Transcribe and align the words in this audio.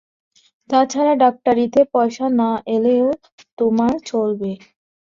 তা 0.69 0.79
ছাড়া, 0.85 1.13
ডাক্তারিতে 1.23 1.81
পয়সা 1.93 2.25
না 2.39 2.49
এলেও 2.75 3.07
তোমার 3.57 3.93
চলবে। 4.09 4.51